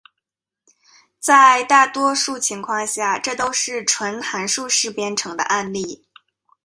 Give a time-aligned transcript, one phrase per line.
[1.19, 6.07] 在大多数情况下，这都是纯函数式编程的案例。